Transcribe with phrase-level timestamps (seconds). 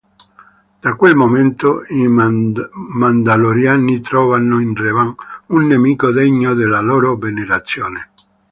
[0.81, 5.13] Da quel momento i Mandaloriani trovarono in Revan
[5.49, 8.09] un nemico degno della loro venerazione.